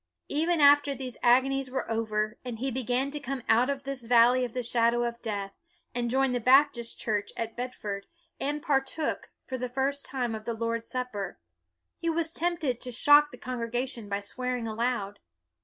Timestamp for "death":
5.21-5.53